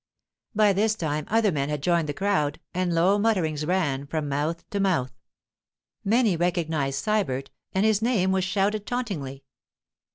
By 0.55 0.73
this 0.73 0.95
time 0.95 1.25
other 1.27 1.51
men 1.51 1.69
had 1.69 1.83
joined 1.83 2.09
the 2.09 2.13
crowd, 2.15 2.59
and 2.73 2.91
low 2.91 3.19
mutterings 3.19 3.67
ran 3.67 4.07
from 4.07 4.27
mouth 4.27 4.67
to 4.71 4.79
mouth. 4.79 5.11
Many 6.03 6.35
recognized 6.35 7.03
Sybert, 7.05 7.51
and 7.73 7.85
his 7.85 8.01
name 8.01 8.31
was 8.31 8.43
shouted 8.43 8.87
tauntingly. 8.87 9.43